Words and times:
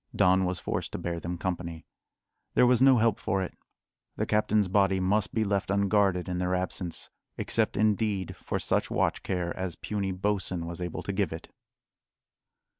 Don 0.15 0.45
was 0.45 0.57
forced 0.57 0.93
to 0.93 0.97
bear 0.97 1.19
them 1.19 1.37
company. 1.37 1.85
There 2.55 2.65
was 2.65 2.81
no 2.81 2.97
help 2.97 3.19
for 3.19 3.43
it; 3.43 3.53
the 4.15 4.25
captain's 4.25 4.67
body 4.67 4.99
must 4.99 5.31
be 5.31 5.43
left 5.43 5.69
unguarded 5.69 6.27
in 6.27 6.39
their 6.39 6.55
absence 6.55 7.11
except, 7.37 7.77
indeed, 7.77 8.35
for 8.35 8.57
such 8.57 8.89
watch 8.89 9.21
care 9.21 9.55
as 9.55 9.75
puny 9.75 10.11
Bosin 10.11 10.65
was 10.65 10.81
able 10.81 11.03
to 11.03 11.13
give 11.13 11.31
it. 11.31 11.49